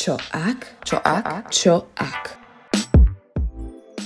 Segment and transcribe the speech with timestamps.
[0.00, 0.80] Čo ak?
[0.80, 1.52] Čo ak?
[1.52, 2.22] Čo ak?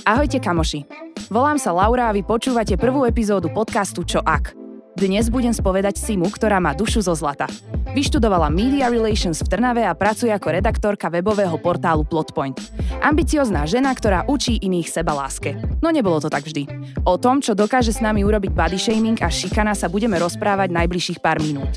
[0.03, 0.83] Ahojte kamoši.
[1.31, 4.51] Volám sa Laura a vy počúvate prvú epizódu podcastu Čo ak.
[4.99, 7.47] Dnes budem spovedať Simu, ktorá má dušu zo zlata.
[7.95, 12.59] Vyštudovala Media Relations v Trnave a pracuje ako redaktorka webového portálu Plotpoint.
[12.99, 15.55] Ambiciozná žena, ktorá učí iných seba láske.
[15.79, 16.91] No nebolo to tak vždy.
[17.07, 21.23] O tom, čo dokáže s nami urobiť body shaming a šikana sa budeme rozprávať najbližších
[21.23, 21.71] pár minút.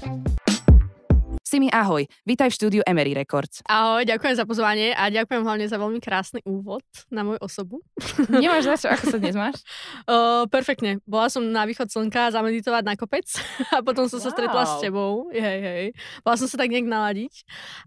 [1.49, 2.05] Simi, ahoj.
[2.29, 3.65] Vítaj v štúdiu Emery Records.
[3.65, 7.81] Ahoj, ďakujem za pozvanie a ďakujem hlavne za veľmi krásny úvod na moju osobu.
[8.29, 9.57] Nemáš za čo, ako sa dnes máš?
[10.09, 11.05] Uh, perfektne.
[11.05, 13.29] Bola som na východ slnka zameditovať na kopec
[13.77, 14.25] a potom som wow.
[14.25, 15.29] sa stretla s tebou.
[15.33, 15.85] Hej, hej.
[16.21, 17.45] Bola som sa tak nejak naladiť.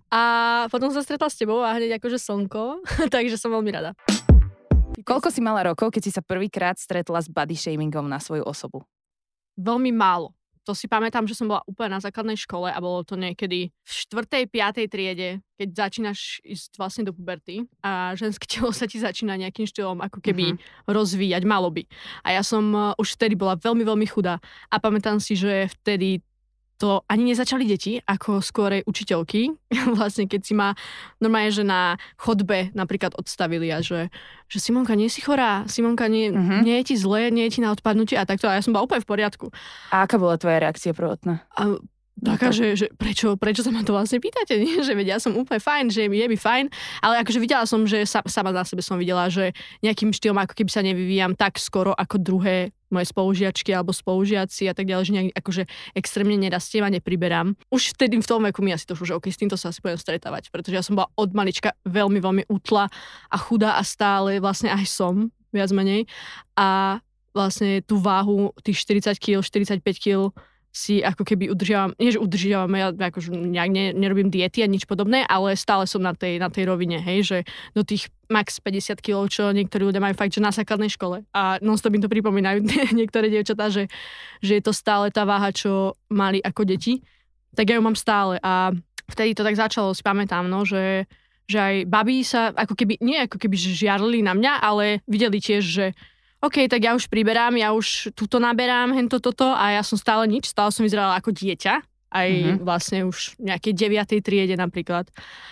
[0.09, 0.21] A
[0.69, 2.81] potom som sa stretla s tebou a hneď akože slnko,
[3.13, 3.93] takže som veľmi rada.
[5.01, 8.85] Koľko si mala rokov, keď si sa prvýkrát stretla s body shamingom na svoju osobu?
[9.57, 13.17] Veľmi málo to si pamätám, že som bola úplne na základnej škole a bolo to
[13.17, 14.45] niekedy v 4.
[14.45, 14.93] 5.
[14.93, 19.99] triede, keď začínaš ísť vlastne do puberty a ženské telo sa ti začína nejakým štýlom
[20.05, 20.89] ako keby uh-huh.
[20.89, 21.85] rozvíjať, malo by.
[22.21, 24.37] A ja som uh, už vtedy bola veľmi, veľmi chudá
[24.69, 26.21] a pamätám si, že vtedy
[26.81, 29.53] to ani nezačali deti, ako skôr učiteľky.
[29.97, 30.73] vlastne keď si ma
[31.21, 34.09] normálne, že na chodbe napríklad odstavili a že,
[34.49, 36.65] že Simonka, nie si chorá, Simonka, nie, uh-huh.
[36.65, 38.49] nie je ti zlé, nie je ti na odpadnutie a takto.
[38.49, 39.53] A ja som bola úplne v poriadku.
[39.93, 41.45] A aká bola tvoja reakcia prvotná?
[41.53, 41.77] A
[42.21, 44.85] Taká, že, že prečo, prečo sa ma to vlastne pýtate, nie?
[44.85, 46.69] že vedia, ja som úplne fajn, že je mi fajn,
[47.01, 50.53] ale akože videla som, že sa, sama na sebe som videla, že nejakým štýlom ako
[50.53, 55.15] keby sa nevyvíjam tak skoro ako druhé moje spolužiačky alebo spolužiaci a tak ďalej, že
[55.15, 55.63] nejak akože
[55.95, 57.55] extrémne nerastiem a nepriberám.
[57.71, 59.97] Už vtedy v tom veku mi asi to že OK, s týmto sa asi budem
[59.97, 62.91] stretávať, pretože ja som bola od malička veľmi, veľmi utla
[63.31, 66.05] a chudá a stále vlastne aj som, viac menej.
[66.59, 66.99] A
[67.31, 70.35] vlastne tú váhu tých 40 kg, 45 kg
[70.71, 74.87] si ako keby udržiavam, nie že udržiavam, ja akože nejak ne, nerobím diety a nič
[74.87, 77.37] podobné, ale stále som na tej, na tej rovine, hej, že
[77.75, 81.27] do tých max 50 kg, čo niektorí ľudia majú fakt, že na základnej škole.
[81.35, 82.63] A non-stop im to pripomínajú
[82.99, 83.91] niektoré dievčatá, že,
[84.39, 87.03] že je to stále tá váha, čo mali ako deti.
[87.51, 88.71] Tak ja ju mám stále a
[89.11, 91.03] vtedy to tak začalo, si pamätám, no, že,
[91.51, 95.63] že aj babi sa ako keby, nie ako keby žiarli na mňa, ale videli tiež,
[95.67, 95.85] že
[96.41, 100.25] OK, tak ja už priberám, ja už túto naberám, hento toto a ja som stále
[100.25, 101.73] nič, stále som vyzerala ako dieťa,
[102.09, 102.57] aj mm-hmm.
[102.65, 104.25] vlastne už nejakej 9.
[104.25, 105.05] triede napríklad.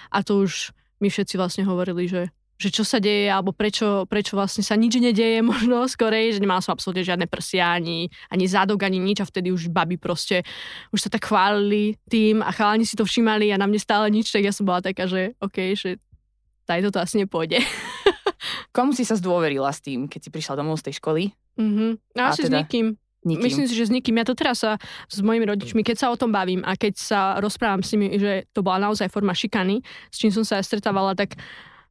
[0.10, 4.36] A to už mi všetci vlastne hovorili, že že čo sa deje, alebo prečo, prečo
[4.36, 8.84] vlastne sa nič nedeje možno skorej, že nemala som absolútne žiadne prsia, ani, ani zadok,
[8.84, 10.44] ani nič a vtedy už baby proste
[10.92, 14.28] už sa tak chválili tým a chalani si to všímali a na mne stále nič,
[14.36, 16.04] tak ja som bola taká, že OK, že
[16.68, 17.64] tady toto asi nepôjde.
[18.70, 21.34] Komu si sa zdôverila s tým, keď si prišla domov z tej školy?
[21.58, 21.90] Mm-hmm.
[22.22, 22.62] Asi teda...
[22.62, 22.88] s nikým.
[23.20, 23.44] Nikým.
[23.44, 24.16] Myslím si, že s nikým.
[24.16, 24.80] Ja to teraz sa
[25.12, 28.48] s mojimi rodičmi, keď sa o tom bavím a keď sa rozprávam s nimi, že
[28.56, 31.36] to bola naozaj forma šikany, s čím som sa stretávala, tak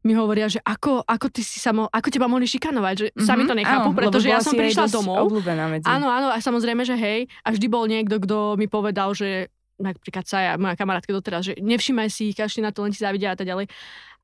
[0.09, 3.29] mi hovoria, že ako, ako ty si sa mo- ako teba mohli šikanovať, že mm-hmm,
[3.29, 5.29] sami to nechápu, áno, pretože ja som prišla domov.
[5.45, 5.85] Medzi.
[5.85, 10.25] Áno, áno, a samozrejme, že hej, a vždy bol niekto, kto mi povedal, že napríklad
[10.25, 13.35] sa ja, moja kamarátka doteraz, že nevšimaj si ich, kašli na to, len ti závidia
[13.35, 13.69] a tak ďalej.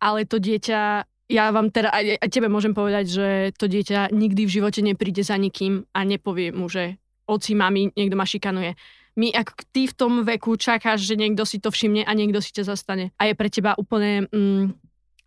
[0.03, 4.45] Ale to dieťa ja vám teda, aj, aj tebe môžem povedať, že to dieťa nikdy
[4.45, 8.77] v živote nepríde za nikým a nepovie mu, že oci, mami, niekto ma šikanuje.
[9.15, 12.51] My, ako ty v tom veku čakáš, že niekto si to všimne a niekto si
[12.53, 13.15] ťa zastane.
[13.17, 14.75] A je pre teba úplne, mm,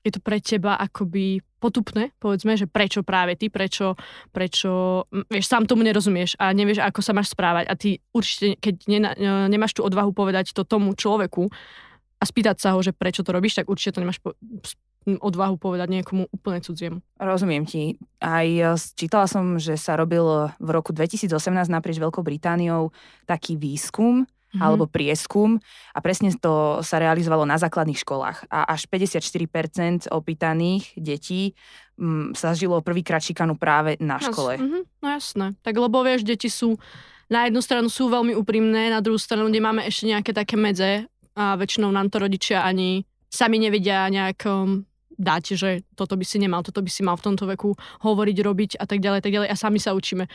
[0.05, 3.97] je to pre teba akoby potupné, povedzme, že prečo práve ty, prečo,
[4.29, 7.65] prečo, mm, vieš, sám tomu nerozumieš a nevieš, ako sa máš správať.
[7.65, 8.99] A ty určite, keď ne,
[9.49, 11.49] nemáš tú odvahu povedať to tomu človeku
[12.21, 14.35] a spýtať sa ho, že prečo to robíš, tak určite to nemáš po,
[15.15, 16.99] odvahu povedať niekomu úplne cudziemu.
[17.15, 17.95] Rozumiem ti.
[18.19, 21.31] Aj e, čítala som, že sa robil v roku 2018
[21.71, 22.91] naprieč Veľkou Britániou
[23.23, 24.59] taký výskum, mm-hmm.
[24.59, 25.63] alebo prieskum
[25.95, 31.55] a presne to sa realizovalo na základných školách a až 54% opýtaných detí
[31.95, 34.59] m, sa žilo prvýkrát šikanu práve na škole.
[34.59, 35.55] mm-hmm, no jasné.
[35.63, 36.75] Tak lebo vieš, deti sú
[37.27, 41.11] na jednu stranu sú veľmi úprimné, na druhú stranu, kde máme ešte nejaké také medze
[41.35, 44.47] a väčšinou nám to rodičia ani sami nevedia nejak
[45.17, 47.73] dať, že toto by si nemal, toto by si mal v tomto veku
[48.05, 50.29] hovoriť, robiť a tak ďalej, tak ďalej a sami sa učíme.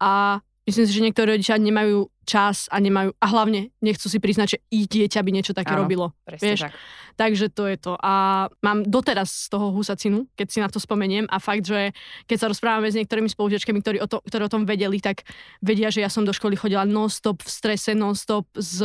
[0.00, 4.46] A myslím si, že niektorí rodičia nemajú čas a nemajú, a hlavne nechcú si priznať,
[4.56, 6.14] že ich dieťa by niečo také Áno, robilo.
[6.26, 6.70] Vieš?
[6.70, 6.74] Tak.
[7.18, 7.92] Takže to je to.
[7.98, 11.92] A mám doteraz z toho husacinu, keď si na to spomeniem a fakt, že
[12.30, 15.26] keď sa rozprávame s niektorými spolužiačkami, ktorí o, to, ktorí o tom vedeli, tak
[15.60, 18.80] vedia, že ja som do školy chodila non-stop v strese, non-stop s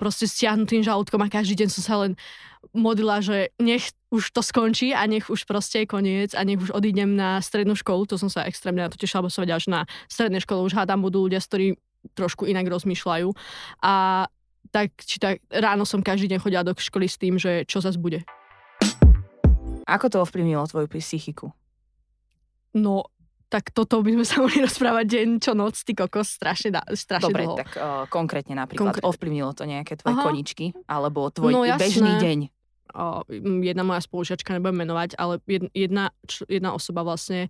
[0.00, 2.18] proste stiahnutým žalúdkom a každý deň som sa len
[2.70, 6.70] modlila, že nech už to skončí a nech už proste je koniec a nech už
[6.70, 8.06] odídem na strednú školu.
[8.06, 10.78] To som sa extrémne na to tešila, lebo som vedela, že na strednej škole už
[10.78, 11.74] hádam budú ľudia, ktorí
[12.14, 13.28] trošku inak rozmýšľajú.
[13.82, 14.24] A
[14.72, 18.00] tak či tak ráno som každý deň chodila do školy s tým, že čo zase
[18.00, 18.24] bude.
[19.84, 21.52] Ako to ovplyvnilo tvoju psychiku?
[22.72, 23.12] No,
[23.52, 27.28] tak toto by sme sa mohli rozprávať deň čo noc, ty kokos, strašne, dá, strašne
[27.28, 27.56] Dobre, dlho.
[27.60, 30.24] tak uh, konkrétne napríklad Konkré- ovplyvnilo to nejaké tvoje Aha.
[30.24, 30.72] koničky?
[30.86, 31.84] Alebo tvoj No, jasné.
[31.84, 32.38] bežný deň?
[32.92, 36.12] m, jedna moja spolužiačka, nebudem menovať, ale jed- jedna,
[36.44, 37.48] jedna osoba vlastne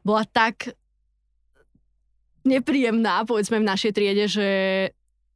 [0.00, 0.72] bola tak
[2.42, 4.46] nepríjemná, povedzme v našej triede, že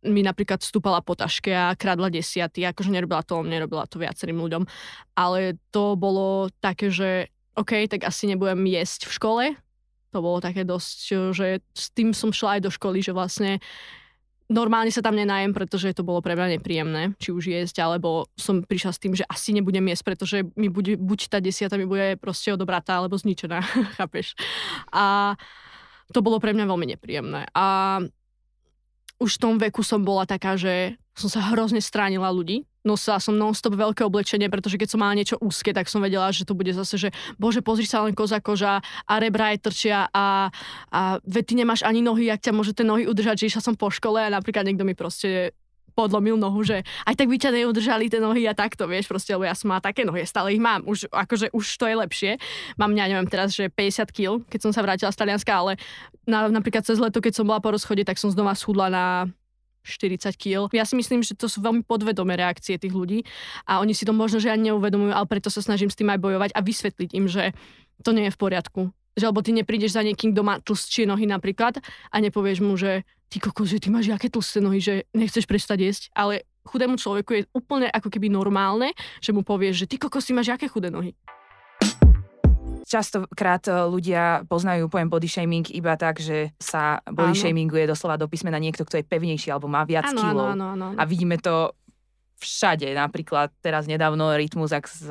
[0.04, 4.62] mi napríklad vstúpala po taške a kradla desiaty, akože nerobila to, nerobila to viacerým ľuďom,
[5.14, 7.26] ale to bolo také, že
[7.56, 9.44] OK, tak asi nebudem jesť v škole,
[10.16, 10.98] to bolo také dosť,
[11.36, 13.60] že s tým som šla aj do školy, že vlastne
[14.48, 18.62] normálne sa tam nenajem, pretože to bolo pre mňa nepríjemné, či už jesť, alebo som
[18.62, 22.16] prišla s tým, že asi nebudem jesť, pretože mi bude, buď tá desiata mi bude
[22.16, 23.60] proste odobratá, alebo zničená,
[24.00, 24.38] chápeš?
[24.94, 25.34] A
[26.14, 27.50] to bolo pre mňa veľmi nepríjemné.
[27.52, 27.98] A
[29.18, 32.68] už v tom veku som bola taká, že som sa hrozne stránila ľudí.
[32.86, 36.46] Nosila som non-stop veľké oblečenie, pretože keď som mala niečo úzke, tak som vedela, že
[36.46, 38.78] to bude zase, že bože, pozri sa len koza koža
[39.10, 40.54] a rebra je trčia a,
[40.94, 43.74] a veď ty nemáš ani nohy, jak ťa môže tie nohy udržať, že išla som
[43.74, 45.50] po škole a napríklad niekto mi proste
[45.96, 49.48] podlomil nohu, že aj tak by ťa neudržali tie nohy a takto, vieš, proste, lebo
[49.48, 52.30] ja som mala také nohy, stále ich mám, už, akože už to je lepšie.
[52.76, 55.80] Mám, ja neviem teraz, že 50 kg, keď som sa vrátila z Talianska, ale
[56.28, 59.06] na, napríklad cez leto, keď som bola po rozchode, tak som znova schudla na
[59.86, 60.66] 40 kg.
[60.74, 63.22] Ja si myslím, že to sú veľmi podvedomé reakcie tých ľudí
[63.64, 66.18] a oni si to možno, že ani neuvedomujú, ale preto sa snažím s tým aj
[66.18, 67.54] bojovať a vysvetliť im, že
[68.02, 68.80] to nie je v poriadku.
[69.16, 71.80] Že lebo ty neprídeš za niekým, kto má tlstšie nohy napríklad
[72.12, 75.78] a nepovieš mu, že ty kokos, že ty máš aké tlsté nohy, že nechceš prestať
[75.88, 78.92] jesť, ale chudému človeku je úplne ako keby normálne,
[79.22, 81.14] že mu povieš, že ty kokos, ty máš aké chudé nohy.
[82.86, 87.42] Častokrát e, ľudia poznajú pojem body shaming iba tak, že sa body Áno.
[87.42, 90.86] shaminguje doslova do písmena niekto, kto je pevnejší alebo má viac Áno, áno, áno.
[90.94, 91.74] A vidíme to
[92.38, 92.86] všade.
[92.94, 95.08] Napríklad teraz nedávno Rytmus, ak z,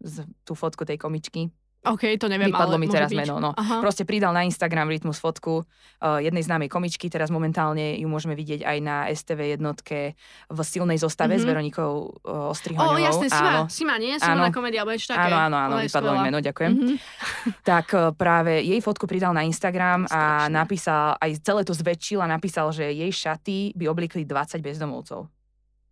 [0.00, 0.14] z,
[0.46, 1.52] tú fotku tej komičky,
[1.82, 3.18] OK, to neviem, Vypadlo ale mi teraz byť.
[3.18, 3.50] meno, no.
[3.58, 3.82] Aha.
[3.82, 8.62] Proste pridal na Instagram Rytmus fotku uh, jednej známej komičky, teraz momentálne ju môžeme vidieť
[8.62, 10.14] aj na STV jednotke
[10.46, 11.42] v silnej zostave mm-hmm.
[11.42, 11.50] s Mhm.
[11.50, 11.92] Veronikou
[12.22, 13.02] uh, Ostrihoňovou.
[13.02, 13.62] jasne, Sima, áno.
[13.66, 14.14] Sima, nie?
[14.14, 14.22] Áno.
[14.22, 15.26] Sima na komédia, alebo niečo také.
[15.26, 16.72] Áno, áno, áno, vypadlo mi meno, ďakujem.
[16.72, 16.94] Mhm.
[17.74, 20.54] Tak uh, práve jej fotku pridal na Instagram a Strašné.
[20.54, 25.26] napísal, aj celé to zväčšil a napísal, že jej šaty by obliekli 20 bezdomovcov.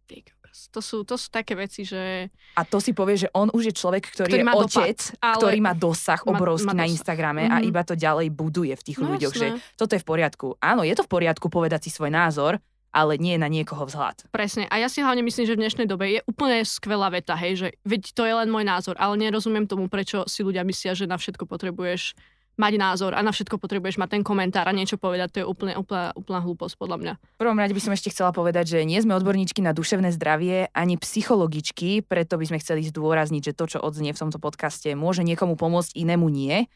[0.06, 0.38] Ty kokos.
[0.68, 2.26] To sú, to sú také veci, že...
[2.52, 5.00] A to si povie, že on už je človek, ktorý, Ktorý je má dopad, otec,
[5.18, 6.92] ale- ktorý má dosah Má- obrovský má na dosah.
[6.92, 7.64] Instagrame a Mhm.
[7.64, 9.62] iba to ďalej buduje v tých No ľuďoch, že jasné.
[9.74, 10.46] toto je v poriadku.
[10.58, 12.58] Áno, je to v poriadku povedať si svoj názor,
[12.90, 14.26] ale nie na niekoho vzhľad.
[14.28, 14.66] Presne.
[14.66, 17.68] A ja si hlavne myslím, že v dnešnej dobe je úplne skvelá veta, hej, že
[17.84, 21.14] veď to je len môj názor, ale nerozumiem tomu, prečo si ľudia myslia, že na
[21.14, 22.18] všetko potrebuješ
[22.60, 25.32] mať názor a na všetko potrebuješ mať ten komentár a niečo povedať.
[25.32, 27.12] To je úplne, úplne, úplná hlúposť podľa mňa.
[27.16, 30.68] V prvom rade by som ešte chcela povedať, že nie sme odborníčky na duševné zdravie
[30.76, 35.24] ani psychologičky, preto by sme chceli zdôrazniť, že to, čo odznie v tomto podcaste, môže
[35.24, 36.68] niekomu pomôcť, inému nie.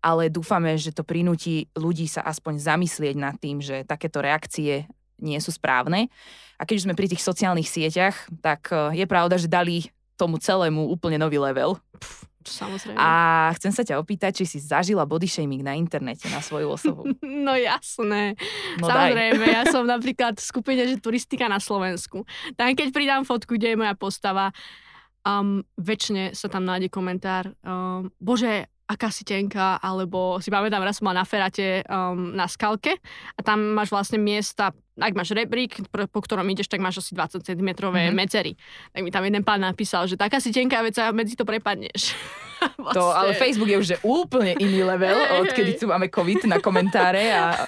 [0.00, 4.88] Ale dúfame, že to prinúti ľudí sa aspoň zamyslieť nad tým, že takéto reakcie
[5.20, 6.08] nie sú správne.
[6.56, 10.36] A keď už sme pri tých sociálnych sieťach, tak eh, je pravda, že dali tomu
[10.36, 11.80] celému úplne nový level.
[12.40, 12.96] Samozrejme.
[12.96, 17.04] A chcem sa ťa opýtať, či si zažila body shaming na internete na svoju osobu.
[17.40, 18.36] No jasné.
[18.78, 19.12] No daj.
[19.12, 22.28] Samozrejme, ja som napríklad v skupine, že turistika na Slovensku.
[22.56, 24.52] Tam keď pridám fotku, kde je moja postava,
[25.24, 30.98] um, väčšine sa tam nájde komentár, um, bože, aká si tenká, alebo si pamätám, raz
[30.98, 32.98] som bola na ferate um, na skalke
[33.32, 35.78] a tam máš vlastne miesta, ak máš rebrík,
[36.10, 37.86] po ktorom ideš, tak máš asi 20 cm Mhm.
[37.86, 38.10] mm-hmm.
[38.12, 38.52] medzery.
[38.90, 42.10] Tak mi tam jeden pán napísal, že taká si tenká, veď sa medzi to prepadneš.
[42.92, 46.44] To, ale Vlastne- Facebook je už že úplne iný level, Hej, odkedy tu máme COVID
[46.44, 47.64] na komentáre a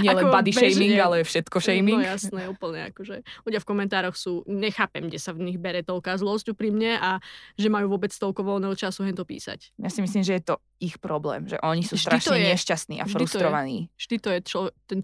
[0.00, 0.72] nie len body bežne.
[0.72, 2.00] shaming, ale všetko shaming.
[2.00, 6.18] No jasné, úplne akože ľudia v komentároch sú, nechápem, kde sa v nich bere toľká
[6.18, 7.10] zlosť pri mne a
[7.54, 9.72] že majú vôbec toľko voľného času hen to písať.
[9.78, 12.48] Ja si myslím, že je to ich problém, že oni sú Vždy to strašne je.
[12.52, 13.78] nešťastní a Vždy to frustrovaní.
[13.96, 15.00] Vždy to je člo- ten,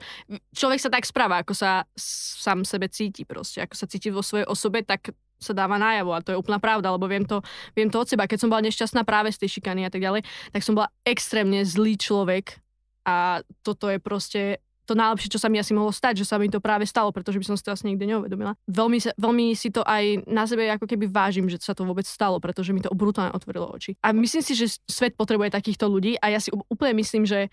[0.53, 3.65] človek sa tak správa, ako sa sám sebe cíti proste.
[3.65, 6.95] Ako sa cíti vo svojej osobe, tak sa dáva najavo a to je úplná pravda,
[6.95, 7.43] lebo viem to,
[7.75, 8.31] viem to od seba.
[8.31, 10.23] Keď som bola nešťastná práve z tej šikany a tak ďalej,
[10.55, 12.63] tak som bola extrémne zlý človek
[13.03, 16.51] a toto je proste to najlepšie, čo sa mi asi mohlo stať, že sa mi
[16.51, 18.59] to práve stalo, pretože by som si to asi nikdy neuvedomila.
[18.67, 22.05] Veľmi, sa, veľmi si to aj na sebe ako keby vážim, že sa to vôbec
[22.05, 23.95] stalo, pretože mi to brutálne otvorilo oči.
[24.03, 27.47] A myslím si, že svet potrebuje takýchto ľudí a ja si úplne myslím, že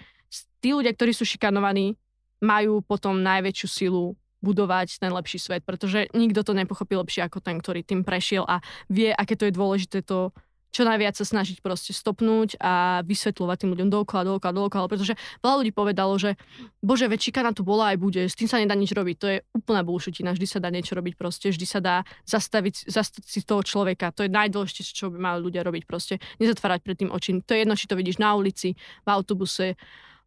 [0.59, 1.93] tí ľudia, ktorí sú šikanovaní,
[2.39, 7.59] majú potom najväčšiu silu budovať ten lepší svet, pretože nikto to nepochopí lepšie ako ten,
[7.59, 10.31] ktorý tým prešiel a vie, aké to je dôležité to
[10.69, 15.55] čo najviac sa snažiť proste stopnúť a vysvetľovať tým ľuďom dokola, dokola, dokola, pretože veľa
[15.65, 16.37] ľudí povedalo, že
[16.79, 19.15] bože, veď šikana tu bola aj bude, s tým sa nedá nič robiť.
[19.17, 23.25] To je úplná bullshitina, vždy sa dá niečo robiť proste, vždy sa dá zastaviť, zastaviť
[23.25, 24.13] si toho človeka.
[24.13, 26.21] To je najdôležitejšie, čo by mali ľudia robiť proste.
[26.37, 27.41] Nezatvárať pred tým oči.
[27.41, 29.73] To je jedno, či to vidíš na ulici, v autobuse,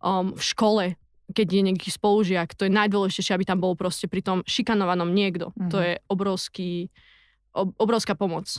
[0.03, 0.85] um, v škole,
[1.31, 5.55] keď je nejaký spolužiak, to je najdôležitejšie, aby tam bol proste pri tom šikanovanom niekto.
[5.55, 5.71] Mm-hmm.
[5.71, 6.91] To je obrovský,
[7.55, 8.51] ob, obrovská pomoc.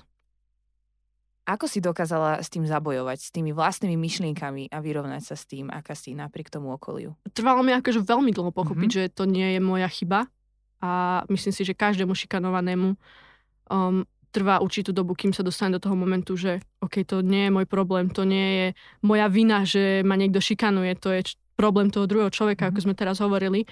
[1.44, 5.68] Ako si dokázala s tým zabojovať, s tými vlastnými myšlienkami a vyrovnať sa s tým,
[5.68, 7.20] aká si napriek tomu okoliu?
[7.36, 9.12] Trvalo mi akože veľmi dlho pochopiť, mm-hmm.
[9.12, 10.32] že to nie je moja chyba
[10.80, 16.00] a myslím si, že každému šikanovanému um, trvá určitú dobu, kým sa dostane do toho
[16.00, 18.68] momentu, že OK, to nie je môj problém, to nie je
[19.04, 22.72] moja vina, že ma niekto šikanuje, to je problém toho druhého človeka, mm-hmm.
[22.72, 22.86] ako mhm.
[22.88, 23.68] sme teraz hovorili.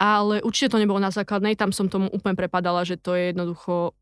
[0.00, 3.92] Ale určite to nebolo na základnej, tam som tomu úplne prepadala, že to je jednoducho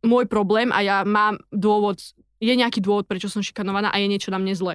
[0.00, 2.00] môj problém a ja mám dôvod,
[2.40, 4.74] je nejaký dôvod, prečo som šikanovaná a je niečo na mne zle.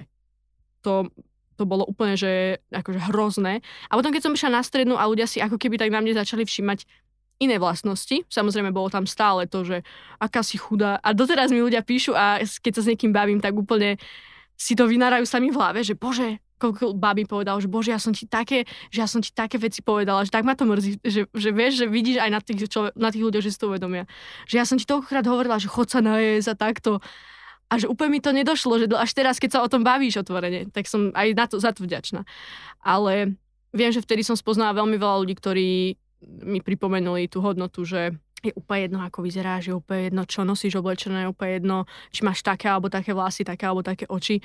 [0.86, 1.10] To,
[1.58, 3.64] to bolo úplne, že akože hrozné.
[3.90, 6.14] A potom, keď som išla na strednú a ľudia si ako keby tak na mne
[6.14, 6.86] začali všímať
[7.36, 8.24] iné vlastnosti.
[8.32, 9.84] Samozrejme, bolo tam stále to, že
[10.16, 10.96] aká si chudá.
[11.04, 14.00] A doteraz mi ľudia píšu a keď sa s niekým bavím, tak úplne
[14.56, 18.16] si to vynárajú sami v hlave, že bože, koľko babi povedal, že bože, ja som
[18.16, 21.28] ti také, že ja som ti také veci povedala, že tak ma to mrzí, že,
[21.28, 24.08] že vieš, že vidíš aj na tých, čo, na tých ľuďoch, že si to uvedomia.
[24.48, 26.90] Že ja som ti toľkokrát hovorila, že chod sa najesť a takto.
[27.66, 30.70] A že úplne mi to nedošlo, že až teraz, keď sa o tom bavíš otvorene,
[30.70, 32.22] tak som aj na to, za to vďačná.
[32.80, 33.36] Ale
[33.74, 35.68] viem, že vtedy som spoznala veľmi veľa ľudí, ktorí
[36.46, 40.78] mi pripomenuli tú hodnotu, že je úplne jedno, ako vyzeráš, je úplne jedno, čo nosíš
[40.78, 41.78] oblečené, je úplne jedno,
[42.14, 44.38] či máš také alebo také vlasy, také alebo také oči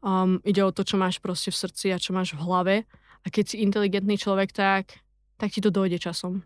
[0.00, 2.76] Um, ide o to, čo máš proste v srdci a čo máš v hlave.
[3.20, 4.96] A keď si inteligentný človek, tak,
[5.36, 6.40] tak ti to dojde časom.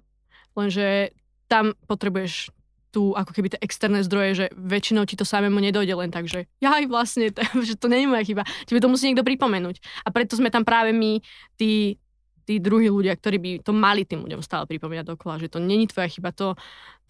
[0.59, 1.15] Lenže
[1.47, 2.51] tam potrebuješ
[2.95, 6.47] tu ako keby tie externé zdroje, že väčšinou ti to samému nedojde len tak, že
[6.63, 8.43] ja aj vlastne, to, že to nie je moja chyba.
[8.71, 10.07] Tebe to musí niekto pripomenúť.
[10.07, 11.19] A preto sme tam práve my,
[11.59, 11.99] tí,
[12.47, 15.91] tí druhí ľudia, ktorí by to mali tým ľuďom stále pripomínať dokola, že to není
[15.91, 16.55] tvoja chyba, to,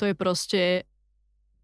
[0.00, 0.88] to je proste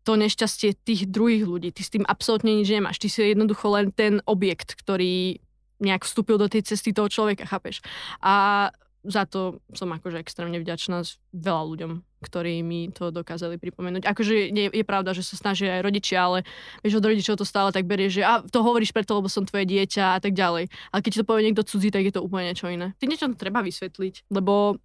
[0.04, 1.68] to nešťastie tých druhých ľudí.
[1.70, 2.98] Ty s tým absolútne nič nemáš.
[2.98, 5.40] Ty si jednoducho len ten objekt, ktorý
[5.80, 7.80] nejak vstúpil do tej cesty toho človeka, chápeš?
[8.20, 8.68] A
[9.00, 11.00] za to som akože extrémne vďačná
[11.32, 14.04] veľa ľuďom, ktorí mi to dokázali pripomenúť.
[14.04, 16.38] Akože je, je pravda, že sa snažia aj rodičia, ale
[16.84, 19.64] vieš, od rodičov to stále tak berie, že a to hovoríš preto, lebo som tvoje
[19.64, 20.68] dieťa a tak ďalej.
[20.92, 22.92] Ale keď to povie niekto cudzí, tak je to úplne niečo iné.
[23.00, 24.76] Ty niečo treba vysvetliť, lebo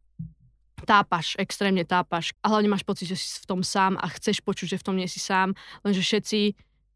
[0.83, 2.35] tápaš, extrémne tápaš.
[2.43, 4.95] A hlavne máš pocit, že si v tom sám a chceš počuť, že v tom
[4.99, 5.55] nie si sám,
[5.87, 6.39] lenže všetci,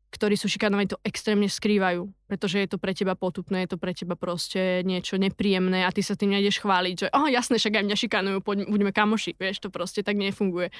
[0.09, 3.93] ktorí sú šikanovaní, to extrémne skrývajú, pretože je to pre teba potupné, je to pre
[3.93, 7.85] teba proste niečo nepríjemné a ty sa tým nejdeš chváliť, že oh, jasné, však aj
[7.85, 10.73] mňa šikanujú, poď, budeme kamoši, vieš, to proste tak nefunguje.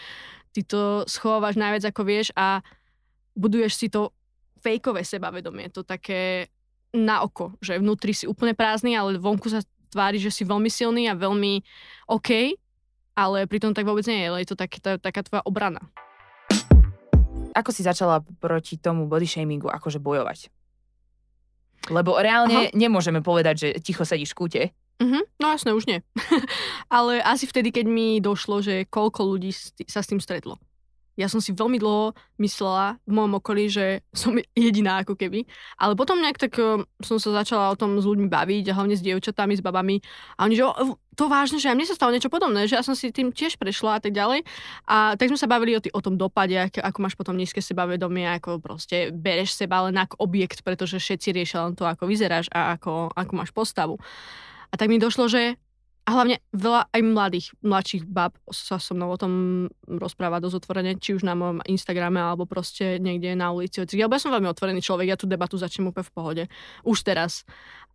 [0.49, 2.65] Ty to schovávaš najviac ako vieš a
[3.37, 4.09] buduješ si to
[4.59, 6.49] fejkové sebavedomie, to také
[6.89, 9.61] na oko, že vnútri si úplne prázdny, ale vonku sa
[9.93, 11.61] tvári, že si veľmi silný a veľmi
[12.09, 12.57] OK
[13.19, 15.83] ale pritom tak vôbec nie je, ale je to tak, tá, taká tvoja obrana.
[17.51, 20.47] Ako si začala proti tomu body shamingu akože bojovať?
[21.91, 22.75] Lebo reálne Aha.
[22.75, 24.61] nemôžeme povedať, že ticho sedíš v kúte.
[24.99, 25.23] Uh-huh.
[25.39, 25.99] No jasné, už nie.
[26.95, 29.51] ale asi vtedy, keď mi došlo, že koľko ľudí
[29.87, 30.59] sa s tým stretlo
[31.19, 35.43] ja som si veľmi dlho myslela v môjom okolí, že som jediná ako keby.
[35.75, 38.95] Ale potom nejak tak uh, som sa začala o tom s ľuďmi baviť, a hlavne
[38.95, 39.99] s dievčatami, s babami.
[40.39, 40.63] A oni, že
[41.19, 43.59] to vážne, že aj mne sa stalo niečo podobné, že ja som si tým tiež
[43.59, 44.47] prešla a tak ďalej.
[44.87, 47.59] A tak sme sa bavili o, tý, o tom dopade, ako, ako máš potom nízke
[47.59, 52.47] sebavedomie, ako proste bereš seba len ako objekt, pretože všetci riešia len to, ako vyzeráš
[52.55, 53.99] a ako, ako máš postavu.
[54.71, 55.59] A tak mi došlo, že
[56.07, 59.33] a hlavne veľa aj mladých, mladších bab sa so mnou o tom
[59.85, 63.77] rozpráva dosť otvorene, či už na mojom Instagrame, alebo proste niekde na ulici.
[63.93, 66.43] Ja som veľmi otvorený človek, ja tú debatu začnem úplne v pohode.
[66.81, 67.45] Už teraz.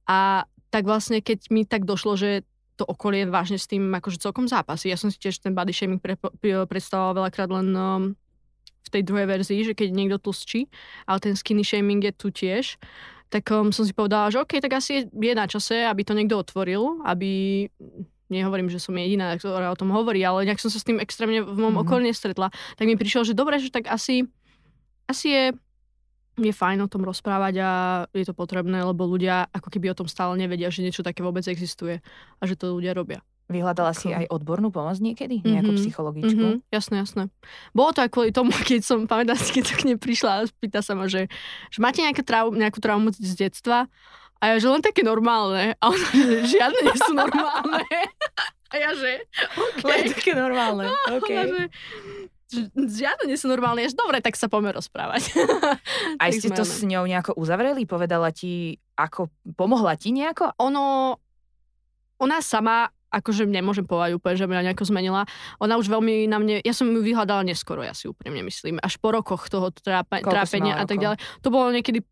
[0.07, 4.51] A tak vlastne, keď mi tak došlo, že to okolie vážne s tým akože celkom
[4.51, 4.91] zápasy.
[4.91, 8.03] Ja som si tiež ten body shaming pre, pre, predstavoval veľakrát len um,
[8.83, 10.67] v tej druhej verzii, že keď niekto tlstší,
[11.07, 12.77] ale ten skinny shaming je tu tiež,
[13.35, 16.15] tak um, som si povedala, že OK, tak asi je, je na čase, aby to
[16.15, 17.67] niekto otvoril, aby
[18.31, 21.43] nehovorím, že som jediná, ktorá o tom hovorí, ale nejak som sa s tým extrémne
[21.43, 21.83] v môjom mm-hmm.
[21.83, 24.31] okolí nestretla, tak mi prišlo, že dobre, že tak asi,
[25.11, 25.45] asi je,
[26.39, 27.71] je fajn o tom rozprávať a
[28.15, 31.43] je to potrebné, lebo ľudia ako keby o tom stále nevedia, že niečo také vôbec
[31.51, 31.99] existuje
[32.39, 33.19] a že to ľudia robia.
[33.45, 35.45] Vyhľadala si aj odbornú pomoc niekedy?
[35.45, 35.85] Nejakú mm-hmm.
[35.85, 36.45] psychologičku?
[36.49, 36.73] Mm-hmm.
[36.73, 37.23] Jasné, jasné.
[37.77, 40.81] Bolo to aj kvôli tomu, keď som, pamätám si, keď k nej prišla a spýta
[40.81, 41.29] sa ma, že,
[41.69, 43.85] že máte nejaké trau, nejakú traumu z detstva?
[44.45, 45.73] A ja, že len také normálne.
[45.81, 47.85] A ona, že žiadne nie sú normálne.
[48.75, 49.23] A ja, že
[49.55, 49.87] okay.
[49.87, 50.91] Len také normálne.
[51.23, 51.37] Okay.
[51.39, 51.63] A že,
[52.51, 55.31] že žiadne nie sú normálne, až dobre, tak sa poďme rozprávať.
[56.19, 57.87] Aj ste to s ňou nejako uzavreli?
[57.87, 60.59] Povedala ti, ako, pomohla ti nejako?
[60.59, 61.15] ono,
[62.19, 65.23] ona sama, akože nemôžem povedať úplne, že mňa nejako zmenila.
[65.63, 68.83] Ona už veľmi na mne, ja som ju vyhľadala neskoro, ja si úprimne myslím.
[68.83, 71.19] Až po rokoch toho trápe, trápenia a tak ďalej.
[71.41, 72.03] To bolo niekedy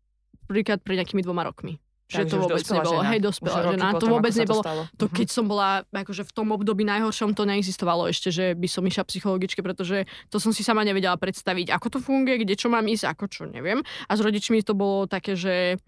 [0.47, 1.79] príklad pred nejakými dvoma rokmi.
[2.03, 2.99] Že to vôbec nebolo.
[2.99, 3.09] žena.
[3.09, 3.85] Hej, dospelá žena.
[3.89, 4.61] To potom, vôbec ako sa nebolo.
[4.61, 4.81] stalo.
[5.01, 5.13] To Mhm.
[5.17, 9.07] keď som bola akože v tom období najhoršom, to neexistovalo ešte, že by som išla
[9.07, 13.07] psychologičke, pretože to som si sama nevedela predstaviť, ako to funguje, kde čo mám ísť,
[13.07, 13.81] ako čo, neviem.
[14.05, 15.81] A s rodičmi to bolo také, že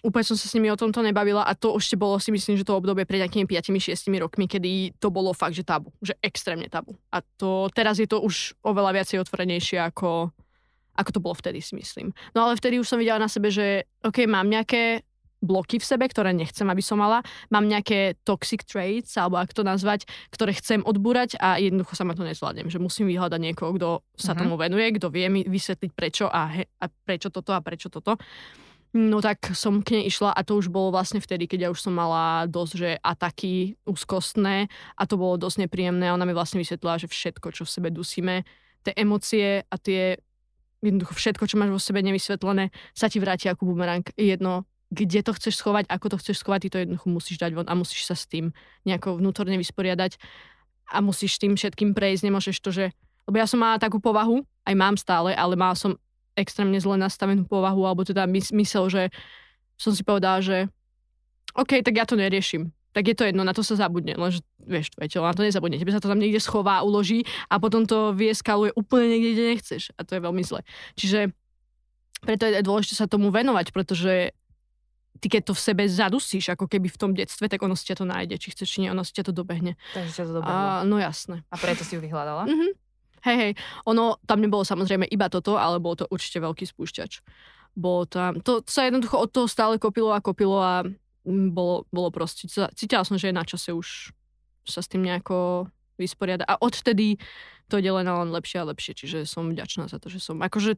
[0.00, 2.64] úplne som sa s nimi o tomto nebavila a to ešte bolo si myslím, že
[2.64, 6.96] to obdobie pred nejakými 5-6 rokmi, kedy to bolo fakt, že tabu, že extrémne tabu.
[7.12, 10.32] A to teraz je to už oveľa viacej otvorenejšie ako,
[10.96, 12.12] ako to bolo vtedy si myslím.
[12.32, 15.04] No ale vtedy už som videla na sebe, že OK, mám nejaké
[15.40, 17.24] bloky v sebe, ktoré nechcem, aby som mala.
[17.48, 22.12] Mám nejaké toxic traits, alebo ako to nazvať, ktoré chcem odbúrať a jednoducho sa ma
[22.12, 22.68] to nezvládnem.
[22.68, 23.88] Že musím vyhľadať niekoho, kto
[24.20, 24.38] sa Mhm.
[24.44, 28.20] tomu venuje, kto vie mi vysvetliť prečo a, he, a prečo toto a prečo toto.
[28.90, 31.78] No tak som k nej išla a to už bolo vlastne vtedy, keď ja už
[31.78, 34.66] som mala dosť, že ataky úzkostné
[34.98, 38.42] a to bolo dosť nepríjemné ona mi vlastne vysvetlila, že všetko, čo v sebe dusíme,
[38.82, 40.18] tie emócie a tie
[40.82, 44.02] jednoducho všetko, čo máš vo sebe nevysvetlené, sa ti vráti ako bumerang.
[44.18, 47.50] Je Jedno, kde to chceš schovať, ako to chceš schovať, ty to jednoducho musíš dať
[47.54, 48.50] von a musíš sa s tým
[48.82, 50.18] nejako vnútorne vysporiadať
[50.90, 52.84] a musíš tým všetkým prejsť, nemôžeš to, že...
[53.30, 55.94] Lebo ja som mala takú povahu, aj mám stále, ale mala som
[56.40, 59.02] extrémne zle nastavenú povahu, alebo teda mys- mysel, že
[59.76, 60.66] som si povedala, že
[61.52, 62.72] OK, tak ja to neriešim.
[62.90, 65.78] Tak je to jedno, na to sa zabudne, lenže vieš, tvoje telo na to nezabudne.
[65.78, 69.82] Tebe sa to tam niekde schová, uloží a potom to vyeskaluje úplne niekde, kde nechceš.
[69.94, 70.66] A to je veľmi zle.
[70.98, 71.30] Čiže
[72.20, 74.34] preto je dôležité sa tomu venovať, pretože
[75.22, 78.02] ty keď to v sebe zadusíš, ako keby v tom detstve, tak ono si ťa
[78.02, 79.78] to nájde, či chceš, či nie, ono si ťa to dobehne.
[79.94, 80.58] Takže ťa to dobehlo.
[80.58, 81.46] A, no jasné.
[81.46, 82.50] A preto si ju vyhľadala?
[82.50, 82.68] Mhm.
[83.20, 83.52] Hej, hej,
[83.84, 87.20] ono tam nebolo samozrejme iba toto, ale bolo to určite veľký spúšťač.
[87.76, 90.82] Bolo tam, to sa jednoducho od toho stále kopilo a kopilo a
[91.28, 94.16] mm, bolo, bolo proste, cítila- som, že je na čase už
[94.64, 95.68] sa s tým nejako
[96.00, 96.48] vysporiada.
[96.48, 97.20] A odtedy
[97.70, 100.74] to ide len len lepšie a lepšie, čiže som vďačná za to, že som, akože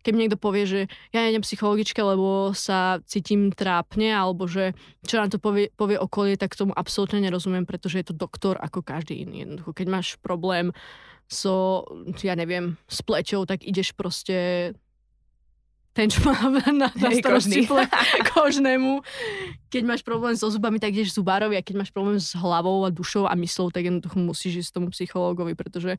[0.00, 0.80] keď mi niekto povie, že
[1.12, 4.72] ja nejdem psychologičke, lebo sa cítim trápne, alebo že
[5.04, 8.80] čo nám to povie, povie okolie, tak tomu absolútne nerozumiem, pretože je to doktor ako
[8.80, 9.44] každý iný.
[9.44, 10.72] Jednoducho, keď máš problém
[11.30, 11.86] so,
[12.20, 14.70] ja neviem, s pleťou, tak ideš proste
[15.94, 16.34] ten, čo má
[16.70, 17.86] na, na starosti ple,
[18.34, 19.02] kožnému.
[19.70, 22.90] Keď máš problém so zubami, tak ideš zubárovi a keď máš problém s hlavou a
[22.90, 25.98] dušou a myslou, tak jednoducho musíš ísť tomu psychológovi, pretože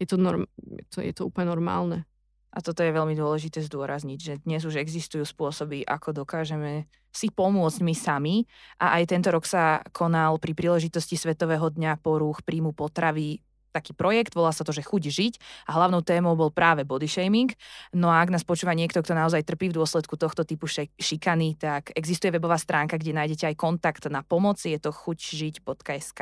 [0.00, 2.04] je to, norm, je to, je to úplne normálne.
[2.52, 7.80] A toto je veľmi dôležité zdôrazniť, že dnes už existujú spôsoby, ako dokážeme si pomôcť
[7.80, 8.44] my sami.
[8.76, 13.40] A aj tento rok sa konal pri príležitosti Svetového dňa porúch príjmu potravy
[13.72, 15.34] taký projekt, volá sa to, že chuť žiť
[15.66, 17.56] a hlavnou témou bol práve body shaming.
[17.96, 20.68] No a ak nás počúva niekto, kto naozaj trpí v dôsledku tohto typu
[21.00, 26.20] šikany, tak existuje webová stránka, kde nájdete aj kontakt na pomoc, je to chuťžiť.sk.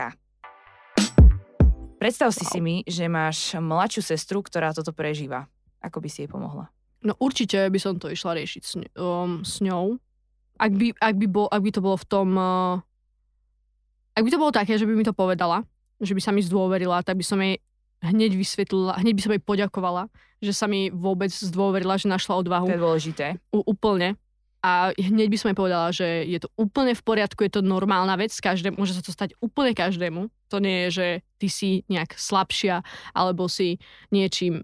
[2.00, 2.52] Predstav si Wow.
[2.56, 5.44] si mi, že máš mladšiu sestru, ktorá toto prežíva.
[5.84, 6.72] Ako by si jej pomohla?
[7.04, 10.00] No určite by som to išla riešiť s, um, s ňou.
[10.56, 12.28] Ak by, ak, by bol, ak by to bolo v tom...
[12.36, 12.80] Uh,
[14.16, 15.64] ak by to bolo také, že by mi to povedala,
[16.00, 17.60] že by sa mi zdôverila, tak by som jej
[18.00, 20.02] hneď vysvetlila, hneď by som jej poďakovala,
[20.40, 22.72] že sa mi vôbec zdôverila, že našla odvahu.
[22.72, 23.26] To je dôležité.
[23.52, 24.16] U, úplne.
[24.60, 28.12] A hneď by som jej povedala, že je to úplne v poriadku, je to normálna
[28.20, 30.28] vec, každému, môže sa to stať úplne každému.
[30.52, 31.06] To nie je, že
[31.40, 32.84] ty si nejak slabšia,
[33.16, 33.80] alebo si
[34.12, 34.60] niečím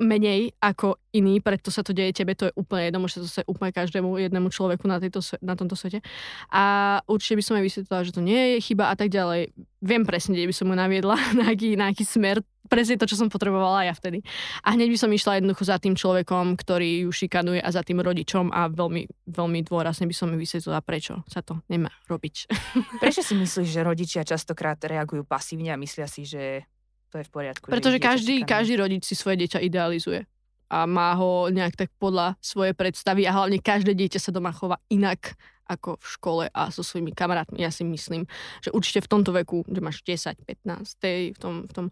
[0.00, 3.52] menej ako iný, preto sa to deje tebe, to je úplne jedno, môže sa to
[3.52, 6.00] úplne každému jednému človeku na, tejto, na tomto svete.
[6.48, 9.52] A určite by som jej vysvetlila, že to nie je chyba a tak ďalej.
[9.84, 13.18] Viem presne, kde by som mu naviedla, na aký, na aký smer, presne to, čo
[13.18, 14.22] som potrebovala ja vtedy.
[14.62, 17.98] A hneď by som išla jednoducho za tým človekom, ktorý ju šikanuje a za tým
[17.98, 22.48] rodičom a veľmi, veľmi dôrazne by som mi vysvetlila, prečo sa to nemá robiť.
[23.02, 26.64] Prečo si myslíš, že rodičia častokrát reagujú pasívne a myslia si, že
[27.10, 27.66] to je v poriadku?
[27.66, 30.24] že Pretože každý, každý rodič si svoje dieťa idealizuje
[30.70, 34.78] a má ho nejak tak podľa svojej predstavy a hlavne každé dieťa sa doma chová
[34.86, 35.34] inak
[35.70, 37.62] ako v škole a so svojimi kamarátmi.
[37.62, 38.26] Ja si myslím,
[38.62, 41.86] že určite v tomto veku, že máš 10, 15, tej, v tom, v tom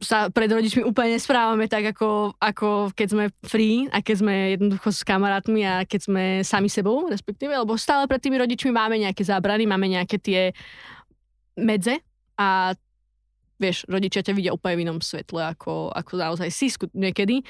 [0.00, 4.88] sa pred rodičmi úplne nesprávame tak, ako, ako keď sme free a keď sme jednoducho
[4.96, 9.20] s kamarátmi a keď sme sami sebou, respektíve, lebo stále pred tými rodičmi máme nejaké
[9.28, 10.56] zábrany, máme nejaké tie
[11.60, 12.00] medze
[12.40, 12.72] a
[13.60, 17.44] vieš, rodičia ťa vidia úplne v inom svetle, ako, ako naozaj si niekedy.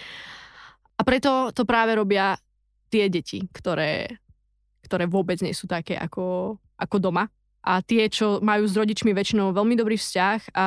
[0.98, 2.36] A preto to práve robia
[2.90, 4.20] tie deti, ktoré,
[4.82, 7.30] ktoré vôbec nie sú také ako, ako doma.
[7.62, 10.66] A tie, čo majú s rodičmi väčšinou veľmi dobrý vzťah a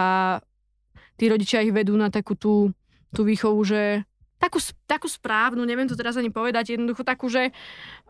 [1.20, 2.72] tí rodičia ich vedú na takú tú
[3.14, 4.04] tú výchovu, že
[4.44, 7.56] takú, takú správnu, neviem to teraz ani povedať, jednoducho takú, že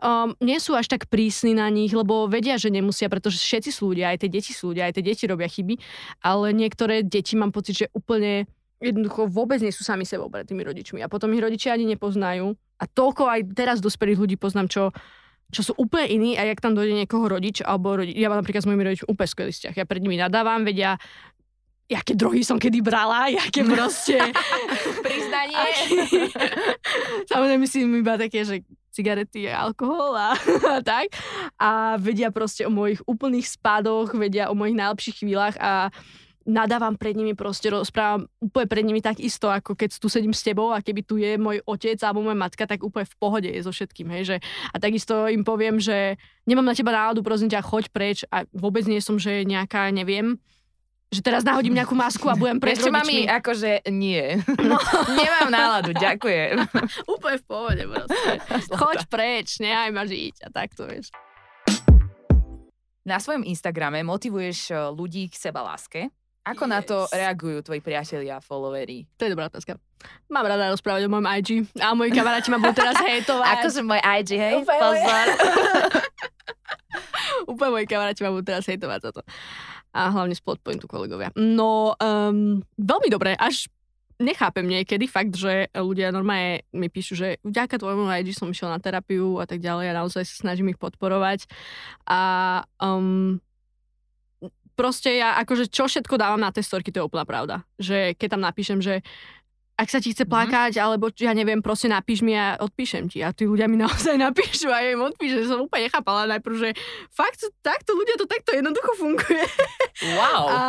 [0.02, 3.94] um, nie sú až tak prísni na nich, lebo vedia, že nemusia, pretože všetci sú
[3.94, 5.78] ľudia, aj tie deti sú ľudia, aj tie deti robia chyby,
[6.26, 8.50] ale niektoré deti mám pocit, že úplne
[8.82, 12.58] jednoducho vôbec nie sú sami sebou pred tými rodičmi a potom ich rodičia ani nepoznajú
[12.82, 14.84] a toľko aj teraz dospelých ľudí poznám, čo
[15.54, 18.64] čo sú úplne iní a jak tam dojde niekoho rodič, alebo rodič, ja mám napríklad
[18.64, 19.74] s mojimi rodičmi úplne skvelý vzťah.
[19.76, 20.98] Ja pred nimi nadávam, vedia,
[21.94, 24.18] jaké drohy som kedy brala, jaké proste...
[25.06, 25.54] Priznanie.
[25.54, 26.34] aký-
[27.30, 30.34] Samozrejme myslím iba také, že cigarety a alkohol a,
[30.70, 31.14] a tak.
[31.58, 35.90] A vedia proste o mojich úplných spadoch, vedia o mojich najlepších chvíľach a
[36.44, 40.44] nadávam pred nimi proste, rozprávam úplne pred nimi tak isto, ako keď tu sedím s
[40.44, 43.64] tebou a keby tu je môj otec alebo moja matka, tak úplne v pohode je
[43.64, 44.36] so všetkým, hej, že
[44.68, 48.84] a takisto im poviem, že nemám na teba náladu, prosím ťa, choď preč a vôbec
[48.84, 50.36] nie som, že nejaká, neviem,
[51.14, 54.42] že teraz nahodím nejakú masku a budem pred čo, mami, akože nie.
[54.58, 54.74] No.
[55.22, 56.58] Nemám náladu, ďakujem.
[57.14, 58.30] Úplne v pohode proste.
[58.74, 61.14] Choď preč, nehaj ma žiť a takto, vieš.
[63.04, 66.08] Na svojom Instagrame motivuješ eh, ľudí k seba láske.
[66.44, 67.16] Ako na to Yes.
[67.16, 69.08] reagujú tvoji priatelia a followeri?
[69.16, 69.80] To je dobrá otázka.
[70.28, 73.64] Mám rada rozprávať o mojom IG a moji kamaráti ma budú teraz hejtovať.
[73.64, 74.56] Akože môj IG, hej?
[74.60, 75.26] Pozor.
[77.50, 79.22] Úplne moji kamaráti ma budú teraz hejtovať za to.
[79.94, 81.30] A hlavne z Plotpointu kolegovia.
[81.38, 83.70] No, um, veľmi dobre, až
[84.18, 88.78] nechápem niekedy fakt, že ľudia normálne mi píšu, že vďaka tvojmu IG som išiel na
[88.78, 91.50] terapiu a tak ďalej a naozaj sa snažím ich podporovať.
[92.06, 92.20] A
[92.78, 93.42] um,
[94.78, 97.66] proste ja akože čo všetko dávam na tie storky, to je úplná pravda.
[97.78, 99.02] Že keď tam napíšem, že
[99.74, 100.30] ak sa ti chce Mhm.
[100.30, 103.20] plakať, alebo ja neviem, proste napíš mi a odpíšem ti.
[103.20, 105.50] A tí ľudia mi naozaj napíšu a ja im odpíšem.
[105.50, 106.68] Som úplne nechápala najprv, že
[107.10, 109.42] fakt takto ľudia to takto jednoducho funguje.
[110.14, 110.46] Wow.
[110.54, 110.60] A,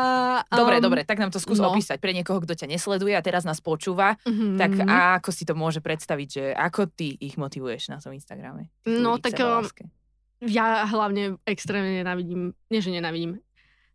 [0.52, 1.70] Dobre, um, dobre, tak nám to skús no.
[1.70, 4.18] opísať pre niekoho, kto ťa nesleduje a teraz nás počúva.
[4.26, 4.58] mhm.
[4.58, 8.74] Tak a ako si to môže predstaviť, že ako ty ich motivuješ na tom Instagrame?
[8.86, 9.86] No, tak, sebaláske?
[10.42, 13.40] ja hlavne extrémne nenávidím, nie že nenávidím,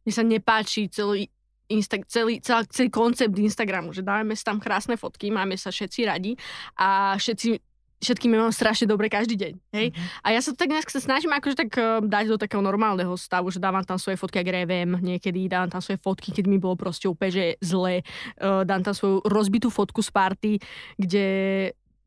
[0.00, 1.28] mne sa nepáči celý,
[1.70, 6.00] Insta, celý, celý, celý koncept Instagramu, že dávame si tam krásne fotky, máme sa všetci
[6.04, 6.32] radi
[6.74, 9.52] a všetci všetkým mám strašne dobre každý deň.
[9.76, 9.86] Hej?
[9.92, 10.04] Mhm.
[10.24, 13.52] A ja sa to tak dnes snažím akože tak eh, dať do takého normálneho stavu,
[13.52, 16.74] že dávam tam svoje fotky, ak revem niekedy, dávam tam svoje fotky, keď mi bolo
[16.80, 18.00] proste úplne, že zle,
[18.40, 20.52] uh, dám tam svoju rozbitú fotku z party,
[20.96, 21.26] kde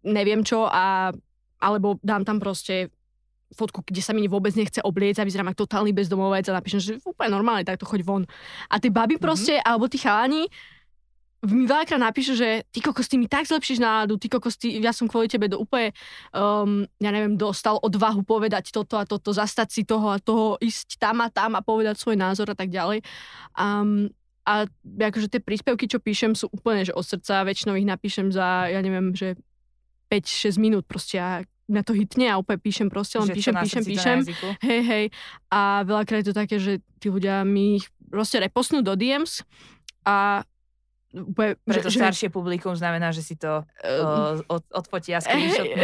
[0.03, 1.13] neviem čo a
[1.63, 2.91] alebo dám tam proste
[3.53, 6.91] fotku, kde sa mi vôbec nechce obliecť a vyzerám ako totálny bezdomovec a napíšem, že
[7.05, 8.23] úplne normálne, takto choď von.
[8.67, 10.49] A tie baby proste, alebo tí chalani,
[11.43, 14.95] mi veľakrát napíšu, že ty kokos, ty mi tak zlepšíš náladu, ty kokos, ty, ja
[14.95, 15.91] som kvôli tebe do úplne,
[16.31, 20.95] um, ja neviem, dostal odvahu povedať toto a toto, zastať si toho a toho, ísť
[20.95, 23.03] tam a tam a povedať svoj názor a tak ďalej.
[23.59, 24.07] Um,
[24.47, 28.71] a akože tie príspevky, čo píšem, sú úplne že od srdca, väčšinou ich napíšem za,
[28.71, 29.35] ja neviem, že
[30.11, 33.63] 5-6 minút proste a mňa to hitne a úplne píšem proste, len Že píšem, to
[33.63, 34.17] píšem, to píšem.
[34.59, 35.05] Hej, hej.
[35.47, 39.41] A veľakrát je to také, že tí ľudia mi ich proste repostnú do DMs
[40.03, 40.43] a
[41.13, 45.21] úplne, Pre to že, staršie publikum znamená, že si to uh, od, odfotia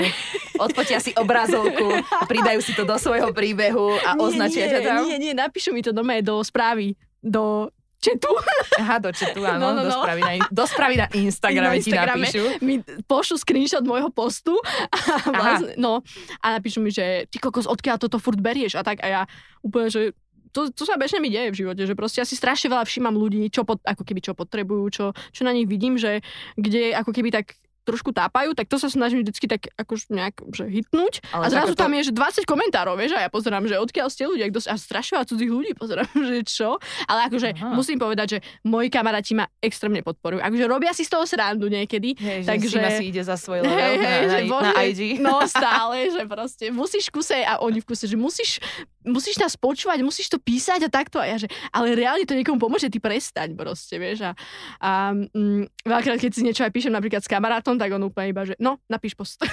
[0.65, 5.01] odfotia si obrazovku, pridajú si to do svojho príbehu a nie, označia nie, ťa tam.
[5.05, 8.31] Nie, nie, napíšu mi to doma do správy, do chatu.
[8.75, 9.91] Aha, do chatu, áno, No, no, no.
[9.93, 12.43] správy na, do správy na Instagrame, Na ti napíšu.
[12.59, 14.55] mi pošlu screenshot môjho postu
[14.87, 14.97] a,
[15.29, 15.99] vlastne, no,
[16.39, 19.21] a napíšu mi, že ty kokos, odkiaľ toto furt berieš a tak a ja
[19.59, 20.15] úplne, že
[20.49, 23.13] to, to sa bežne mi deje v živote, že proste ja si strašne veľa všímam
[23.13, 27.13] ľudí, čo pod, ako keby čo potrebujú, čo, čo na nich vidím, že kde ako
[27.13, 31.25] keby tak trošku tápajú, tak to sa snažím vždycky tak akož nejak že hitnúť.
[31.31, 34.07] Ale a zrazu takáto- tam je, že 20 komentárov, vieš, a ja pozerám, že odkiaľ
[34.07, 36.77] ste ľudia, kto, a strašne veľa cudzích ľudí pozerám, že čo.
[37.05, 37.73] Ale akože Aha.
[37.73, 40.41] musím povedať, že moji kamaráti ma extrémne podporujú.
[40.41, 43.59] Akože robia si z toho srandu niekedy, Hej, že Takže- Sima si ide za svoj
[43.65, 45.01] level Hej, hej, na, že na, na bože, IG.
[45.19, 48.61] No stále, že proste musíš kuse a oni v kuse, že musíš,
[49.03, 51.17] musíš nás počúvať, musíš to písať a takto.
[51.17, 54.23] A ja, že, ale reálne to niekomu pomôže, ty prestaň proste, vieš.
[54.25, 54.31] A,
[54.79, 58.47] a mm, veľakrát, keď si niečo aj píšem napríklad s kamarátom, tak on úplne iba,
[58.47, 59.43] že no, napíš post.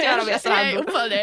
[0.00, 0.82] Hej, srandu.
[0.84, 1.20] úplne.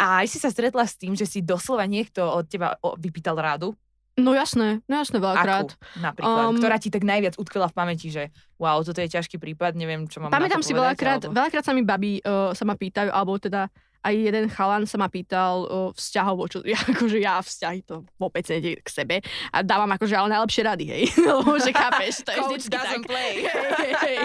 [0.00, 3.76] A aj si sa stretla s tým, že si doslova niekto od teba vypýtal rádu?
[4.18, 5.78] No jasné, no jasné veľakrát.
[5.78, 6.50] Akú napríklad?
[6.50, 10.10] Um, ktorá ti tak najviac utkvela v pamäti, že wow, toto je ťažký prípad, neviem,
[10.10, 11.38] čo mám Pamätám si veľakrát, alebo...
[11.38, 13.70] veľakrát sa mi babi uh, sa ma pýtajú, alebo teda
[14.02, 18.46] aj jeden chalan sa ma pýtal uh, vzťahovo, čo ja, akože ja vzťahy to vôbec
[18.46, 19.16] nejde k sebe
[19.50, 21.04] a dávam akože ale najlepšie rady, hej.
[21.26, 23.02] Lebo že chápeš, to je vždycky tak.
[23.06, 23.32] play.
[23.48, 24.18] Hej, hej, hej.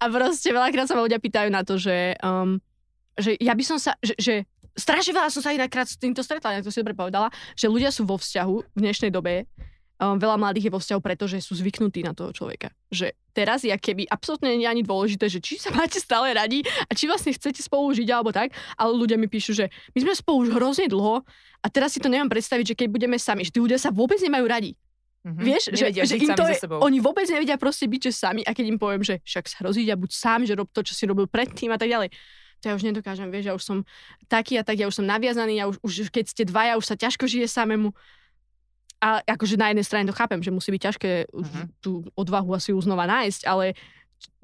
[0.00, 2.60] A proste veľakrát sa ma ľudia pýtajú na to, že, um,
[3.16, 4.34] že ja by som sa, že, že
[4.76, 7.90] strašne veľa som sa inakkrát s týmto stretla, ako to si dobre povedala, že ľudia
[7.90, 9.48] sú vo vzťahu v dnešnej dobe
[10.00, 12.72] um, veľa mladých je vo vzťahu, pretože sú zvyknutí na toho človeka.
[12.92, 16.92] Že teraz je keby absolútne nie ani dôležité, že či sa máte stále radi a
[16.92, 20.36] či vlastne chcete spolu žiť alebo tak, ale ľudia mi píšu, že my sme spolu
[20.46, 21.24] už hrozne dlho
[21.60, 24.20] a teraz si to neviem predstaviť, že keď budeme sami, že tí ľudia sa vôbec
[24.20, 24.72] nemajú radi.
[25.26, 25.42] Mhm.
[25.42, 26.78] Vieš, že, Nevedia že im to je, sebou.
[26.86, 29.82] oni vôbec nevedia proste byť, že sami a keď im poviem, že však sa hrozí
[29.90, 32.14] a buď sám, že rob to, čo si robil predtým a tak ďalej.
[32.62, 33.78] To ja už nedokážem, vieš, ja už som
[34.26, 36.96] taký a tak, ja už som naviazaný, ja už, už keď ste dvaja, už sa
[36.96, 37.92] ťažko žije samému.
[38.96, 41.40] A akože na jednej strane to chápem, že musí byť ťažké Mhm.
[41.44, 43.76] uh tú odvahu asi ju znova nájsť, ale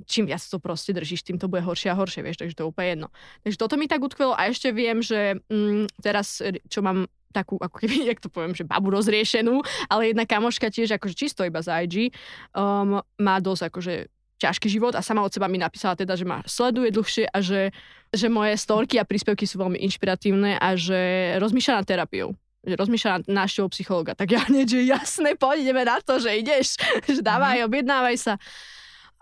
[0.05, 2.70] čím viac to proste držíš, tým to bude horšie a horšie, vieš, takže to je
[2.70, 3.09] úplne jedno.
[3.42, 7.81] Takže toto mi tak utkvelo a ešte viem, že mm, teraz, čo mám takú, ako
[7.81, 11.81] keby, jak to poviem, že babu rozriešenú, ale jedna kamoška tiež akože čisto iba za
[11.81, 12.12] IG,
[12.53, 13.94] um, má dosť akože
[14.42, 17.70] ťažký život a sama od seba mi napísala teda, že ma sleduje dlhšie a že,
[18.11, 23.11] že moje storky a príspevky sú veľmi inšpiratívne a že rozmýšľa nad terapiou že rozmýšľa
[23.11, 24.14] nad návštevou psychologa.
[24.14, 26.78] Tak ja hneď, že jasné, poď, ideme na to, že ideš,
[27.11, 28.35] že dávaj, objednávaj sa.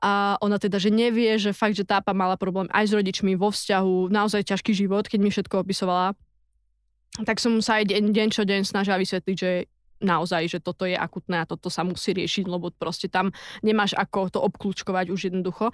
[0.00, 3.52] A ona teda, že nevie, že fakt, že tápa mala problém aj s rodičmi vo
[3.52, 6.16] vzťahu, naozaj ťažký život, keď mi všetko opisovala.
[7.20, 9.68] Tak som sa aj deň, deň čo deň snažila vysvetliť, že
[10.00, 14.32] naozaj, že toto je akutné a toto sa musí riešiť, lebo proste tam nemáš ako
[14.32, 15.70] to obklúčkovať už jednoducho.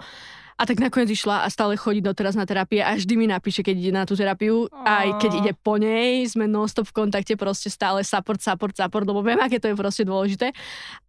[0.57, 3.75] A tak nakoniec išla a stále chodí doteraz na terapie a vždy mi napíše, keď
[3.77, 8.01] ide na tú terapiu, aj keď ide po nej, sme non-stop v kontakte, proste stále
[8.01, 10.49] support, support, support, lebo viem, aké to je proste dôležité.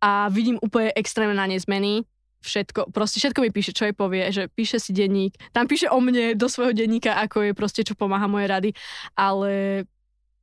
[0.04, 2.04] A vidím úplne extrémne na nej zmeny,
[2.44, 5.98] všetko, proste všetko mi píše, čo jej povie, že píše si denník, tam píše o
[5.98, 8.70] mne do svojho denníka, ako je proste, čo pomáha moje rady,
[9.16, 9.82] ale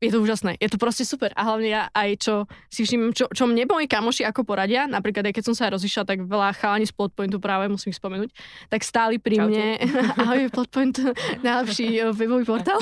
[0.04, 1.32] je to úžasné, je to proste super.
[1.40, 2.36] A hlavne ja aj čo
[2.68, 6.04] si všimnem, čo, čo mne moji kamoši ako poradia, napríklad aj keď som sa rozišla,
[6.04, 8.30] tak veľa chalani z Plotpointu práve musím ich spomenúť,
[8.68, 9.50] tak stáli pri Čaute.
[9.50, 9.68] mne,
[10.22, 10.96] ahoj Plotpoint,
[11.42, 12.80] najlepší eh, webový portál,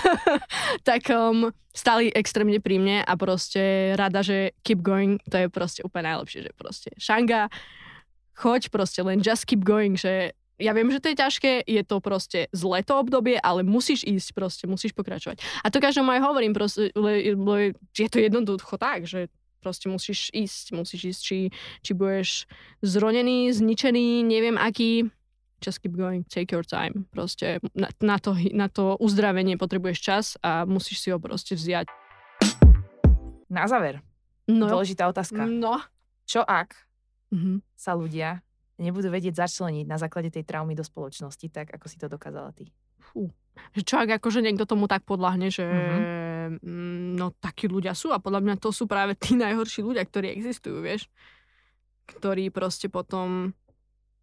[0.88, 5.80] tak um, stáli extrémne pri mne a proste rada, že keep going, to je proste
[5.80, 7.48] úplne najlepšie, že proste Šanga,
[8.36, 11.96] choď proste len just keep going, že ja viem, že to je ťažké, je to
[11.98, 15.40] proste zlé to obdobie, ale musíš ísť proste, musíš pokračovať.
[15.60, 17.58] A to každému aj hovorím, proste, le, le,
[17.90, 21.38] je to jednoducho tak, že proste musíš ísť, musíš ísť, či,
[21.80, 22.44] či budeš
[22.80, 25.08] zronený, zničený, neviem aký,
[25.60, 27.04] just keep going, take your time.
[27.12, 31.88] Proste na, na, to, na to uzdravenie potrebuješ čas a musíš si ho proste vziať.
[33.50, 34.00] Na záver,
[34.46, 35.46] No, dôležitá otázka.
[35.46, 35.78] no.
[36.24, 36.74] Čo ak
[37.30, 37.62] Mhm.
[37.74, 38.42] sa ľudia
[38.80, 42.72] nebudú vedieť začleniť na základe tej traumy do spoločnosti, tak ako si to dokázala ty?
[43.74, 46.00] Že čo ak akože niekto tomu tak podľahne, že Mhm.
[46.58, 50.32] mm, no takí ľudia sú a podľa mňa to sú práve tí najhorší ľudia, ktorí
[50.32, 51.10] existujú, vieš.
[52.06, 53.52] Ktorí proste potom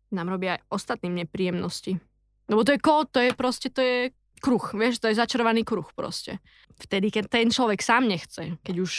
[0.09, 1.99] nám robia aj ostatným nepríjemnosti.
[2.47, 3.97] Lebo to je kód, to je proste, to je
[4.39, 6.39] kruh, vieš, to je začarovaný kruh proste.
[6.79, 8.91] Vtedy, keď ten človek sám nechce, keď už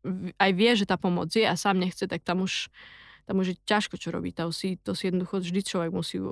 [0.00, 2.72] v- aj vie, že tá pomoc je a sám nechce, tak tam už
[3.26, 4.38] tam už je ťažko čo robiť.
[4.38, 6.22] To si, to si jednoducho vždy človek musí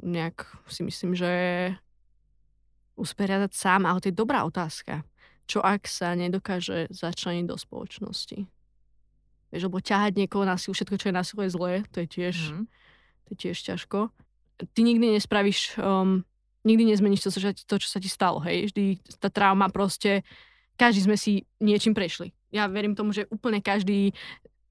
[0.00, 1.30] nejak, si myslím, že
[2.94, 5.02] usporiadať sám, ale to je dobrá otázka.
[5.50, 8.46] Čo ak sa nedokáže začleniť do spoločnosti?
[9.50, 12.08] Vieš, lebo ťahať niekoho na silu, všetko, čo je na silu, je zlé, to je
[12.08, 12.64] tiež, Mhm.
[13.26, 13.98] to je tiež ťažko.
[14.54, 16.22] Ty nikdy nespravíš, um,
[16.62, 17.30] nikdy nezmeníš to,
[17.66, 18.70] to, čo sa ti stalo, hej.
[18.70, 20.22] Vždy tá trauma proste,
[20.78, 22.30] každý sme si niečím prešli.
[22.54, 24.14] Ja verím tomu, že úplne každý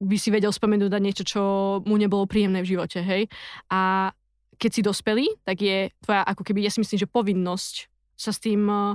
[0.00, 1.42] by si vedel spomenúť na niečo, čo
[1.86, 3.30] mu nebolo príjemné v živote, hej.
[3.70, 4.12] A
[4.58, 7.74] keď si dospelý, tak je tvoja, ako keby, ja si myslím, že povinnosť
[8.14, 8.94] sa s tým, eh,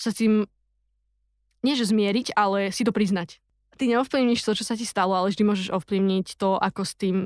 [0.00, 0.48] sa s tým,
[1.60, 3.40] nie že zmieriť, ale si to priznať.
[3.76, 7.16] Ty neovplyvníš to, čo sa ti stalo, ale vždy môžeš ovplyvniť to, ako s tým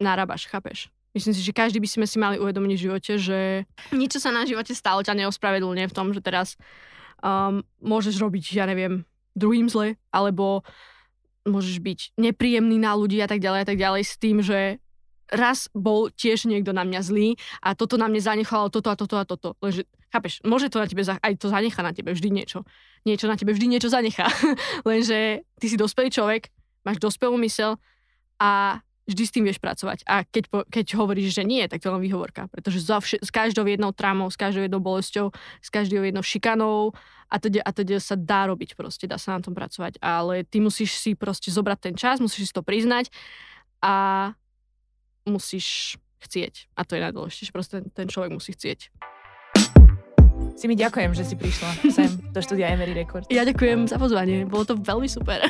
[0.00, 0.92] narábaš, chápeš?
[1.14, 3.40] Myslím si, že každý by sme si mali uvedomiť v živote, že
[3.94, 6.58] nič, čo sa na živote stalo, ťa neospravedlňuje v tom, že teraz
[7.22, 9.06] um, môžeš robiť, ja neviem,
[9.38, 10.66] druhým zle, alebo
[11.44, 14.80] môžeš byť nepríjemný na ľudí a tak ďalej a tak ďalej s tým, že
[15.32, 19.16] raz bol tiež niekto na mňa zlý a toto na mne zanechalo toto a toto
[19.16, 19.48] a toto.
[19.60, 22.68] Lenže, chápeš, môže to na tebe, aj to zanecha na tebe vždy niečo.
[23.08, 24.28] Niečo na tebe vždy niečo zanechá.
[24.88, 26.52] Lenže ty si dospelý človek,
[26.84, 27.80] máš dospelú mysel
[28.36, 30.04] a vždy s tým vieš pracovať.
[30.08, 32.48] A keď, po, keď hovoríš, že nie, tak to je len výhovorka.
[32.48, 35.28] Pretože za vš- s každou jednou traumou, s každou jednou bolesťou,
[35.60, 36.96] s každou jednou šikanou
[37.28, 39.98] a teda, a teda sa dá robiť proste, dá sa na tom pracovať.
[39.98, 43.10] Ale ty musíš si proste zobrať ten čas, musíš si to priznať
[43.84, 44.32] a
[45.28, 46.72] musíš chcieť.
[46.76, 48.88] A to je najdôležitejšie, proste ten, ten človek musí chcieť.
[50.54, 53.26] Si mi ďakujem, že si prišla sem do štúdia Emery Records.
[53.30, 55.42] Ja ďakujem za pozvanie, bolo to veľmi super.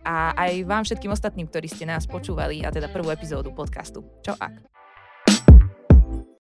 [0.00, 4.02] A aj vám všetkým ostatným, ktorí ste nás počúvali a teda prvú epizódu podcastu.
[4.24, 4.79] Čo ak?